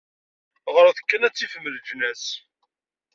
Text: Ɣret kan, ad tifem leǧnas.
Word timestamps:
Ɣret 0.75 0.99
kan, 1.03 1.25
ad 1.27 1.33
tifem 1.35 1.65
leǧnas. 1.73 2.25